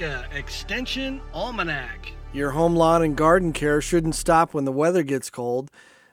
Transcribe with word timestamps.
Nebraska 0.00 0.36
Extension 0.36 1.20
Almanac. 1.32 2.12
Your 2.32 2.50
home 2.50 2.74
lawn 2.74 3.02
and 3.02 3.16
garden 3.16 3.52
care 3.52 3.80
shouldn't 3.80 4.16
stop 4.16 4.52
when 4.52 4.64
the 4.64 4.72
weather 4.72 5.04
gets 5.04 5.30
cold. 5.30 5.70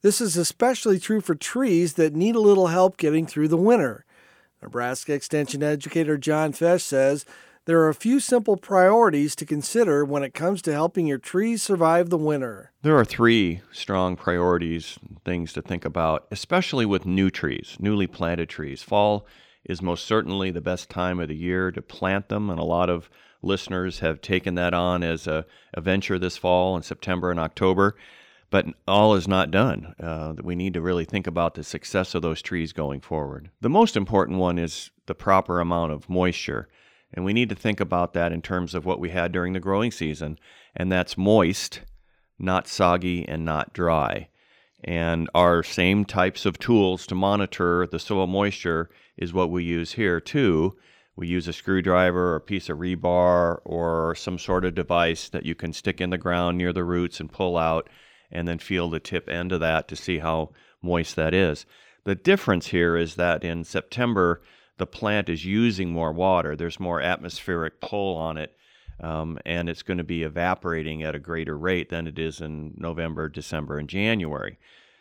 This 0.00 0.20
is 0.20 0.36
especially 0.36 1.00
true 1.00 1.20
for 1.20 1.34
trees 1.34 1.94
that 1.94 2.14
need 2.14 2.36
a 2.36 2.40
little 2.40 2.68
help 2.68 2.96
getting 2.96 3.26
through 3.26 3.48
the 3.48 3.56
winter. 3.56 4.04
Nebraska 4.62 5.12
Extension 5.12 5.64
educator 5.64 6.16
John 6.16 6.52
Fech 6.52 6.82
says 6.82 7.24
there 7.64 7.80
are 7.80 7.88
a 7.88 7.94
few 7.94 8.20
simple 8.20 8.56
priorities 8.56 9.34
to 9.36 9.46
consider 9.46 10.04
when 10.04 10.22
it 10.22 10.34
comes 10.34 10.62
to 10.62 10.72
helping 10.72 11.08
your 11.08 11.18
trees 11.18 11.60
survive 11.60 12.10
the 12.10 12.18
winter. 12.18 12.70
There 12.82 12.96
are 12.96 13.04
three 13.04 13.60
strong 13.72 14.14
priorities, 14.14 15.00
things 15.24 15.52
to 15.54 15.62
think 15.62 15.84
about, 15.84 16.28
especially 16.30 16.86
with 16.86 17.06
new 17.06 17.28
trees, 17.28 17.76
newly 17.80 18.06
planted 18.06 18.48
trees. 18.48 18.84
Fall 18.84 19.26
is 19.64 19.82
most 19.82 20.04
certainly 20.04 20.50
the 20.50 20.60
best 20.60 20.90
time 20.90 21.20
of 21.20 21.28
the 21.28 21.36
year 21.36 21.70
to 21.70 21.82
plant 21.82 22.28
them, 22.28 22.50
and 22.50 22.58
a 22.58 22.64
lot 22.64 22.90
of 22.90 23.08
listeners 23.42 24.00
have 24.00 24.20
taken 24.20 24.54
that 24.54 24.74
on 24.74 25.02
as 25.02 25.26
a, 25.26 25.44
a 25.72 25.80
venture 25.80 26.18
this 26.18 26.36
fall 26.36 26.76
in 26.76 26.82
September 26.82 27.30
and 27.30 27.40
October. 27.40 27.96
But 28.50 28.66
all 28.86 29.14
is 29.14 29.26
not 29.26 29.50
done. 29.50 29.94
Uh, 29.98 30.34
we 30.42 30.54
need 30.54 30.74
to 30.74 30.80
really 30.80 31.04
think 31.04 31.26
about 31.26 31.54
the 31.54 31.64
success 31.64 32.14
of 32.14 32.22
those 32.22 32.40
trees 32.40 32.72
going 32.72 33.00
forward. 33.00 33.50
The 33.60 33.70
most 33.70 33.96
important 33.96 34.38
one 34.38 34.58
is 34.58 34.90
the 35.06 35.14
proper 35.14 35.60
amount 35.60 35.92
of 35.92 36.08
moisture. 36.08 36.68
And 37.12 37.24
we 37.24 37.32
need 37.32 37.48
to 37.48 37.54
think 37.54 37.80
about 37.80 38.12
that 38.12 38.32
in 38.32 38.42
terms 38.42 38.74
of 38.74 38.84
what 38.84 39.00
we 39.00 39.10
had 39.10 39.32
during 39.32 39.54
the 39.54 39.60
growing 39.60 39.90
season. 39.90 40.38
And 40.76 40.92
that's 40.92 41.16
moist, 41.16 41.80
not 42.38 42.68
soggy, 42.68 43.28
and 43.28 43.44
not 43.44 43.72
dry. 43.72 44.28
And 44.84 45.30
our 45.34 45.62
same 45.62 46.04
types 46.04 46.44
of 46.44 46.58
tools 46.58 47.06
to 47.06 47.14
monitor 47.14 47.86
the 47.86 47.98
soil 47.98 48.26
moisture 48.26 48.90
is 49.16 49.32
what 49.32 49.50
we 49.50 49.64
use 49.64 49.92
here 49.92 50.20
too. 50.20 50.76
We 51.16 51.26
use 51.26 51.48
a 51.48 51.52
screwdriver 51.52 52.32
or 52.32 52.36
a 52.36 52.40
piece 52.40 52.68
of 52.68 52.78
rebar 52.78 53.60
or 53.64 54.14
some 54.14 54.38
sort 54.38 54.64
of 54.64 54.74
device 54.74 55.28
that 55.30 55.46
you 55.46 55.54
can 55.54 55.72
stick 55.72 56.00
in 56.00 56.10
the 56.10 56.18
ground 56.18 56.58
near 56.58 56.72
the 56.72 56.84
roots 56.84 57.18
and 57.18 57.32
pull 57.32 57.56
out 57.56 57.88
and 58.30 58.46
then 58.46 58.58
feel 58.58 58.90
the 58.90 59.00
tip 59.00 59.28
end 59.28 59.52
of 59.52 59.60
that 59.60 59.88
to 59.88 59.96
see 59.96 60.18
how 60.18 60.50
moist 60.82 61.16
that 61.16 61.32
is. 61.32 61.64
The 62.04 62.14
difference 62.14 62.66
here 62.66 62.96
is 62.96 63.14
that 63.14 63.42
in 63.42 63.64
September, 63.64 64.42
the 64.76 64.86
plant 64.86 65.28
is 65.28 65.46
using 65.46 65.90
more 65.90 66.12
water. 66.12 66.56
There's 66.56 66.80
more 66.80 67.00
atmospheric 67.00 67.80
pull 67.80 68.16
on 68.16 68.36
it, 68.36 68.54
um, 69.00 69.38
and 69.44 69.68
it's 69.68 69.82
going 69.82 69.98
to 69.98 70.04
be 70.04 70.22
evaporating 70.22 71.02
at 71.02 71.14
a 71.14 71.18
greater 71.18 71.56
rate 71.56 71.88
than 71.90 72.06
it 72.06 72.18
is 72.18 72.40
in 72.40 72.74
November, 72.76 73.28
December, 73.28 73.78
and 73.78 73.88
January. 73.88 74.58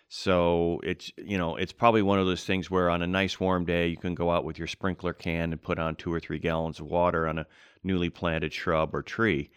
So 0.10 0.80
it's 0.84 1.12
you 1.18 1.38
know 1.38 1.56
it's 1.56 1.74
probably 1.74 2.04
one 2.04 2.20
of 2.20 2.28
those 2.28 2.44
things 2.44 2.70
where 2.70 2.90
on 2.90 3.02
a 3.02 3.08
nice 3.08 3.40
warm 3.40 3.66
day 3.66 3.88
you 3.88 3.98
can 3.98 4.14
go 4.14 4.30
out 4.30 4.46
with 4.46 4.60
your 4.60 4.68
sprinkler 4.68 5.14
can 5.14 5.52
and 5.52 5.62
put 5.62 5.80
on 5.80 5.96
two 5.96 6.14
or 6.14 6.20
three 6.20 6.40
gallons 6.40 6.80
of 6.80 6.86
water 6.86 7.28
on 7.28 7.40
a 7.40 7.48
newly 7.84 8.10
planted 8.10 8.54
shrub 8.54 8.94
or 8.94 9.02
tree, 9.02 9.50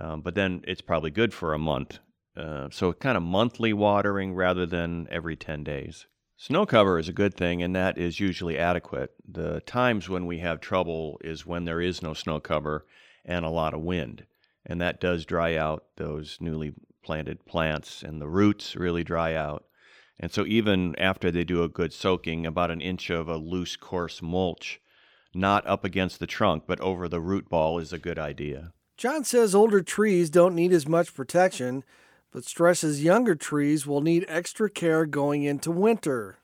um, 0.00 0.20
but 0.20 0.34
then 0.34 0.62
it's 0.66 0.82
probably 0.82 1.10
good 1.10 1.32
for 1.32 1.54
a 1.54 1.58
month. 1.58 1.98
Uh, 2.36 2.68
so 2.70 2.92
kind 2.92 3.16
of 3.16 3.22
monthly 3.22 3.72
watering 3.72 4.34
rather 4.34 4.64
than 4.64 5.06
every 5.10 5.36
10 5.36 5.64
days. 5.64 6.06
Snow 6.36 6.64
cover 6.64 6.98
is 6.98 7.08
a 7.08 7.12
good 7.12 7.34
thing, 7.34 7.62
and 7.62 7.76
that 7.76 7.98
is 7.98 8.18
usually 8.18 8.58
adequate. 8.58 9.14
The 9.28 9.60
times 9.60 10.08
when 10.08 10.26
we 10.26 10.38
have 10.38 10.60
trouble 10.60 11.20
is 11.22 11.46
when 11.46 11.64
there 11.64 11.80
is 11.80 12.02
no 12.02 12.14
snow 12.14 12.40
cover 12.40 12.86
and 13.24 13.44
a 13.44 13.50
lot 13.50 13.74
of 13.74 13.80
wind, 13.80 14.26
and 14.64 14.80
that 14.80 15.00
does 15.00 15.24
dry 15.24 15.56
out 15.56 15.84
those 15.96 16.38
newly 16.40 16.74
planted 17.02 17.44
plants, 17.44 18.02
and 18.02 18.20
the 18.20 18.28
roots 18.28 18.76
really 18.76 19.04
dry 19.04 19.34
out. 19.34 19.64
And 20.20 20.30
so, 20.30 20.46
even 20.46 20.94
after 20.98 21.30
they 21.30 21.44
do 21.44 21.62
a 21.62 21.68
good 21.68 21.92
soaking, 21.92 22.46
about 22.46 22.70
an 22.70 22.80
inch 22.80 23.10
of 23.10 23.28
a 23.28 23.36
loose, 23.36 23.76
coarse 23.76 24.22
mulch, 24.22 24.80
not 25.34 25.66
up 25.66 25.84
against 25.84 26.20
the 26.20 26.26
trunk, 26.26 26.64
but 26.66 26.80
over 26.80 27.08
the 27.08 27.20
root 27.20 27.48
ball, 27.48 27.78
is 27.78 27.92
a 27.92 27.98
good 27.98 28.18
idea. 28.18 28.72
John 28.96 29.24
says 29.24 29.54
older 29.54 29.82
trees 29.82 30.30
don't 30.30 30.54
need 30.54 30.72
as 30.72 30.86
much 30.86 31.14
protection 31.14 31.82
but 32.32 32.44
stresses 32.44 33.04
younger 33.04 33.34
trees 33.34 33.86
will 33.86 34.00
need 34.00 34.24
extra 34.26 34.68
care 34.68 35.06
going 35.06 35.44
into 35.44 35.70
winter. 35.70 36.38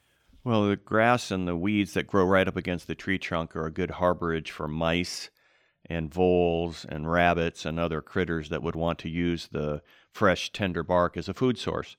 Well, 0.45 0.69
the 0.69 0.77
grass 0.77 1.31
and 1.31 1.49
the 1.49 1.57
weeds 1.57 1.95
that 1.95 2.07
grow 2.07 2.25
right 2.25 2.47
up 2.47 2.57
against 2.57 2.87
the 2.87 2.95
tree 2.95 3.19
trunk 3.19 3.57
are 3.57 3.67
a 3.67 3.73
good 3.73 3.91
harborage 3.91 4.51
for 4.51 4.69
mice 4.69 5.31
and 5.89 6.13
voles 6.13 6.85
and 6.89 7.11
rabbits 7.11 7.65
and 7.65 7.79
other 7.79 8.01
critters 8.01 8.49
that 8.49 8.63
would 8.63 8.77
want 8.77 8.99
to 9.01 9.09
use 9.09 9.49
the 9.49 9.83
fresh, 10.13 10.53
tender 10.53 10.83
bark 10.83 11.17
as 11.17 11.29
a 11.29 11.35
food 11.35 11.59
source. 11.59 11.97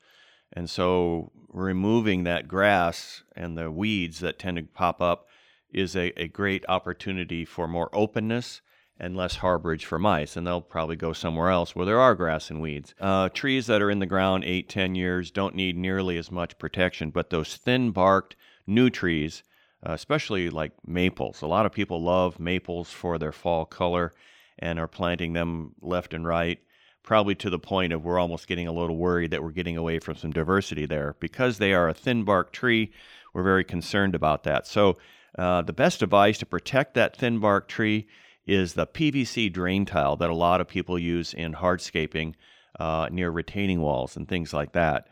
And 0.54 0.70
so, 0.70 1.32
removing 1.48 2.24
that 2.24 2.48
grass 2.48 3.24
and 3.36 3.58
the 3.58 3.72
weeds 3.72 4.20
that 4.20 4.40
tend 4.40 4.58
to 4.58 4.64
pop 4.64 5.02
up 5.02 5.28
is 5.72 5.96
a, 5.96 6.12
a 6.20 6.28
great 6.28 6.66
opportunity 6.68 7.46
for 7.46 7.68
more 7.68 7.90
openness 7.94 8.62
and 9.00 9.16
less 9.16 9.38
harborage 9.38 9.84
for 9.86 9.98
mice, 9.98 10.36
and 10.36 10.46
they'll 10.46 10.60
probably 10.60 10.96
go 10.96 11.14
somewhere 11.14 11.50
else 11.50 11.76
where 11.76 11.86
there 11.86 12.00
are 12.00 12.16
grass 12.16 12.50
and 12.50 12.62
weeds. 12.62 12.94
Uh, 13.00 13.30
trees 13.30 13.68
that 13.68 13.82
are 13.82 13.90
in 13.90 14.00
the 14.00 14.06
ground 14.06 14.44
eight, 14.44 14.68
ten 14.68 14.94
years 14.94 15.32
don't 15.32 15.56
need 15.56 15.78
nearly 15.78 16.18
as 16.18 16.32
much 16.32 16.58
protection, 16.58 17.10
but 17.10 17.30
those 17.30 17.56
thin 17.56 17.92
barked 17.92 18.36
new 18.68 18.90
trees, 18.90 19.44
uh, 19.88 19.94
especially 19.94 20.50
like 20.50 20.72
maples, 20.86 21.42
a 21.42 21.48
lot 21.48 21.66
of 21.66 21.72
people 21.72 22.02
love 22.02 22.40
maples 22.40 22.92
for 22.92 23.18
their 23.18 23.32
fall 23.32 23.66
color 23.66 24.14
and 24.58 24.80
are 24.80 24.88
planting 24.88 25.34
them 25.34 25.74
left 25.82 26.14
and 26.14 26.26
right. 26.26 26.60
Probably 27.02 27.34
to 27.36 27.50
the 27.50 27.60
point 27.60 27.94
of 27.94 28.04
we're 28.04 28.20
almost 28.20 28.48
getting 28.48 28.68
a 28.68 28.74
little 28.74 28.98
worried 28.98 29.32
that 29.32 29.42
we're 29.42 29.52
getting 29.52 29.78
away 29.78 30.00
from 30.00 30.16
some 30.16 30.32
diversity 30.32 30.86
there. 30.86 31.16
Because 31.20 31.58
they 31.58 31.74
are 31.74 31.88
a 31.88 31.94
thin 31.94 32.24
bark 32.24 32.52
tree, 32.52 32.92
we're 33.34 33.44
very 33.44 33.64
concerned 33.64 34.16
about 34.16 34.44
that. 34.44 34.68
So, 34.68 34.98
uh, 35.38 35.62
the 35.62 35.74
best 35.74 36.02
advice 36.02 36.40
to 36.40 36.46
protect 36.46 36.96
that 36.96 37.16
thin 37.16 37.40
bark 37.40 37.68
tree 37.68 38.08
is 38.46 38.74
the 38.74 38.88
PVC 38.88 39.52
drain 39.52 39.86
tile 39.86 40.16
that 40.18 40.30
a 40.30 40.36
lot 40.36 40.60
of 40.60 40.68
people 40.68 41.00
use 41.00 41.34
in 41.34 41.54
hardscaping 41.54 42.34
uh, 42.80 43.08
near 43.12 43.30
retaining 43.30 43.80
walls 43.80 44.18
and 44.18 44.28
things 44.28 44.54
like 44.54 44.74
that. 44.74 45.08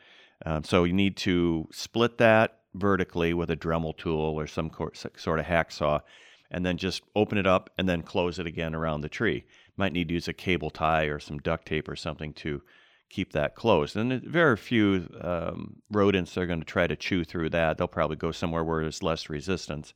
Um, 0.46 0.64
so 0.64 0.84
you 0.84 0.94
need 0.94 1.18
to 1.18 1.68
split 1.72 2.18
that 2.18 2.57
vertically 2.74 3.34
with 3.34 3.50
a 3.50 3.56
Dremel 3.56 3.98
tool 3.98 4.40
or 4.40 4.48
some 4.48 4.72
sort 5.16 5.40
of 5.40 5.46
hacksaw, 5.46 6.02
and 6.52 6.66
then 6.66 6.78
just 6.78 7.02
open 7.16 7.38
it 7.38 7.48
up 7.48 7.70
and 7.78 7.88
then 7.88 8.02
close 8.02 8.40
it 8.40 8.48
again 8.48 8.74
around 8.74 9.02
the 9.02 9.10
tree. 9.10 9.44
Might 9.76 9.94
need 9.94 10.08
to 10.08 10.14
use 10.14 10.28
a 10.28 10.34
cable 10.34 10.70
tie 10.70 11.06
or 11.06 11.20
some 11.20 11.40
duct 11.40 11.68
tape 11.68 11.90
or 11.90 11.96
something 11.96 12.34
to 12.34 12.62
keep 13.10 13.34
that 13.34 13.56
closed. 13.56 13.96
And 13.96 14.22
very 14.24 14.58
few 14.58 15.08
um, 15.22 15.78
rodents 15.92 16.38
are 16.38 16.46
going 16.46 16.60
to 16.60 16.66
try 16.66 16.88
to 16.88 16.96
chew 16.96 17.24
through 17.24 17.50
that. 17.52 17.78
They'll 17.78 17.88
probably 17.88 18.18
go 18.18 18.32
somewhere 18.32 18.64
where 18.64 18.82
there's 18.82 19.04
less 19.04 19.30
resistance. 19.30 19.94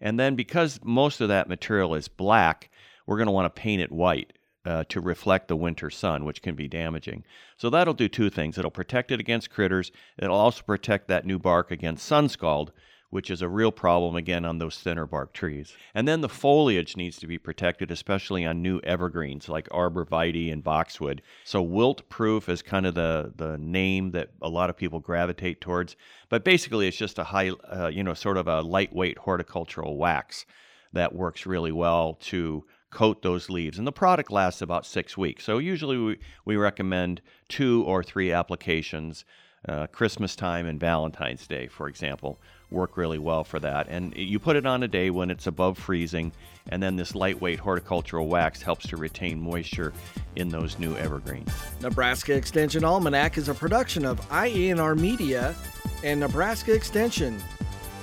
And 0.00 0.18
then 0.18 0.34
because 0.34 0.80
most 0.82 1.20
of 1.20 1.28
that 1.28 1.48
material 1.48 1.94
is 1.94 2.08
black, 2.08 2.70
we're 3.06 3.16
going 3.16 3.26
to 3.26 3.32
want 3.32 3.52
to 3.52 3.60
paint 3.60 3.82
it 3.82 3.92
white 3.92 4.32
uh, 4.64 4.84
to 4.88 5.00
reflect 5.00 5.48
the 5.48 5.56
winter 5.56 5.90
sun, 5.90 6.24
which 6.24 6.42
can 6.42 6.54
be 6.54 6.68
damaging. 6.68 7.24
So 7.56 7.70
that'll 7.70 7.94
do 7.94 8.08
two 8.08 8.30
things. 8.30 8.58
It'll 8.58 8.70
protect 8.70 9.10
it 9.10 9.20
against 9.20 9.50
critters. 9.50 9.90
It'll 10.18 10.36
also 10.36 10.62
protect 10.62 11.08
that 11.08 11.26
new 11.26 11.38
bark 11.38 11.70
against 11.70 12.06
sun 12.06 12.28
scald, 12.28 12.72
which 13.10 13.30
is 13.30 13.42
a 13.42 13.48
real 13.48 13.72
problem 13.72 14.16
again 14.16 14.44
on 14.44 14.58
those 14.58 14.78
thinner 14.78 15.04
bark 15.04 15.34
trees. 15.34 15.74
And 15.94 16.08
then 16.08 16.22
the 16.22 16.28
foliage 16.28 16.96
needs 16.96 17.18
to 17.18 17.26
be 17.26 17.38
protected, 17.38 17.90
especially 17.90 18.46
on 18.46 18.62
new 18.62 18.80
evergreens 18.84 19.48
like 19.48 19.68
arborvitae 19.68 20.50
and 20.52 20.64
boxwood. 20.64 21.20
So 21.44 21.60
wilt 21.60 22.08
proof 22.08 22.48
is 22.48 22.62
kind 22.62 22.86
of 22.86 22.94
the 22.94 23.32
the 23.36 23.58
name 23.58 24.12
that 24.12 24.30
a 24.40 24.48
lot 24.48 24.70
of 24.70 24.76
people 24.78 25.00
gravitate 25.00 25.60
towards. 25.60 25.96
But 26.30 26.44
basically, 26.44 26.88
it's 26.88 26.96
just 26.96 27.18
a 27.18 27.24
high, 27.24 27.50
uh, 27.50 27.88
you 27.88 28.02
know, 28.02 28.14
sort 28.14 28.38
of 28.38 28.48
a 28.48 28.62
lightweight 28.62 29.18
horticultural 29.18 29.98
wax 29.98 30.46
that 30.94 31.14
works 31.14 31.46
really 31.46 31.72
well 31.72 32.14
to 32.14 32.64
coat 32.92 33.22
those 33.22 33.50
leaves. 33.50 33.78
And 33.78 33.86
the 33.86 33.92
product 33.92 34.30
lasts 34.30 34.62
about 34.62 34.86
six 34.86 35.16
weeks. 35.16 35.44
So 35.44 35.58
usually 35.58 35.96
we, 35.96 36.18
we 36.44 36.56
recommend 36.56 37.20
two 37.48 37.82
or 37.84 38.02
three 38.04 38.30
applications. 38.32 39.24
Uh, 39.68 39.86
Christmas 39.86 40.34
time 40.34 40.66
and 40.66 40.80
Valentine's 40.80 41.46
Day, 41.46 41.68
for 41.68 41.86
example, 41.86 42.40
work 42.68 42.96
really 42.96 43.20
well 43.20 43.44
for 43.44 43.60
that. 43.60 43.86
And 43.88 44.12
you 44.16 44.40
put 44.40 44.56
it 44.56 44.66
on 44.66 44.82
a 44.82 44.88
day 44.88 45.10
when 45.10 45.30
it's 45.30 45.46
above 45.46 45.78
freezing, 45.78 46.32
and 46.70 46.82
then 46.82 46.96
this 46.96 47.14
lightweight 47.14 47.60
horticultural 47.60 48.26
wax 48.26 48.60
helps 48.60 48.88
to 48.88 48.96
retain 48.96 49.40
moisture 49.40 49.92
in 50.34 50.48
those 50.48 50.80
new 50.80 50.96
evergreens. 50.96 51.48
Nebraska 51.80 52.34
Extension 52.34 52.84
Almanac 52.84 53.38
is 53.38 53.48
a 53.48 53.54
production 53.54 54.04
of 54.04 54.20
IANR 54.30 54.98
Media 54.98 55.54
and 56.02 56.18
Nebraska 56.18 56.74
Extension. 56.74 57.38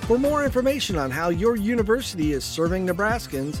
For 0.02 0.18
more 0.18 0.46
information 0.46 0.96
on 0.96 1.10
how 1.10 1.28
your 1.28 1.56
university 1.56 2.32
is 2.32 2.42
serving 2.42 2.86
Nebraskans, 2.86 3.60